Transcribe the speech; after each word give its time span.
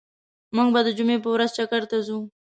موږ 0.55 0.69
به 0.73 0.81
د 0.85 0.89
جمعی 0.97 1.17
په 1.23 1.29
ورځ 1.35 1.49
چکر 1.57 1.81
ته 1.89 1.97
ځو 2.07 2.17